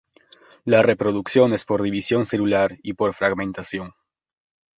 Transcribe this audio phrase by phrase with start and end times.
[0.65, 3.93] La reproducción es por división celular y por fragmentación.